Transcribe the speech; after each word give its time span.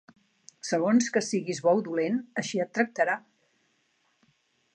Segons 0.69 1.09
que 1.17 1.23
siguis 1.27 1.61
bo 1.67 1.75
o 1.81 1.83
dolent, 1.89 2.17
així 2.43 2.63
et 2.67 2.73
tractarà. 2.79 3.23